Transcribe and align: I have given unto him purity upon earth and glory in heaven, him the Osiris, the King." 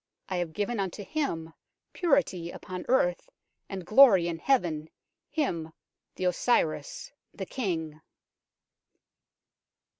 I 0.29 0.37
have 0.37 0.53
given 0.53 0.79
unto 0.79 1.03
him 1.03 1.53
purity 1.93 2.49
upon 2.49 2.85
earth 2.89 3.29
and 3.69 3.85
glory 3.85 4.27
in 4.27 4.39
heaven, 4.39 4.89
him 5.29 5.73
the 6.15 6.25
Osiris, 6.25 7.11
the 7.35 7.45
King." 7.45 8.01